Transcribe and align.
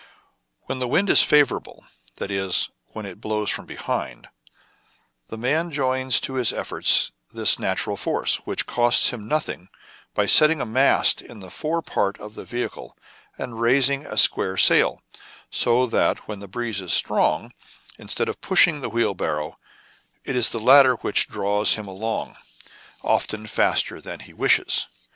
When 0.61 0.79
the 0.79 0.87
wind 0.87 1.11
is 1.11 1.21
favorable,— 1.21 1.85
that 2.15 2.31
is, 2.31 2.71
when 2.87 3.05
it 3.05 3.21
blows 3.21 3.51
from 3.51 3.67
behind,— 3.67 4.29
man 5.29 5.69
joins 5.69 6.19
to 6.21 6.33
his 6.33 6.51
efforts 6.51 7.11
this 7.31 7.59
natural 7.59 7.95
force, 7.95 8.37
which 8.37 8.65
costs 8.65 9.11
him 9.11 9.27
nothing, 9.27 9.69
by 10.15 10.25
setting 10.25 10.59
a 10.59 10.65
mast 10.65 11.21
in 11.21 11.39
the 11.39 11.51
fore 11.51 11.83
part 11.83 12.19
of 12.19 12.33
the 12.33 12.45
vehicle, 12.45 12.97
and 13.37 13.61
raising 13.61 14.07
a 14.07 14.17
square 14.17 14.57
sail; 14.57 15.03
so 15.51 15.85
that, 15.85 16.27
when 16.27 16.39
the 16.39 16.47
breeze 16.47 16.81
is 16.81 16.91
strong, 16.91 17.53
instead 17.99 18.27
of 18.27 18.41
pushing 18.41 18.81
the 18.81 18.89
wheel 18.89 19.13
barrow, 19.13 19.59
it 20.25 20.35
is 20.35 20.49
the 20.49 20.57
latter 20.59 20.95
which 20.95 21.27
draws 21.27 21.75
him 21.75 21.85
along,— 21.85 22.35
often 23.03 23.45
faster 23.45 24.01
than 24.01 24.21
he 24.21 24.33
wishes. 24.33 24.87